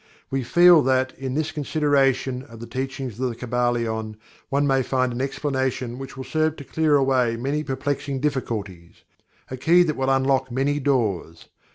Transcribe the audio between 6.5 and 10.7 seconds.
to clear away many perplexing difficulties a key that will unlock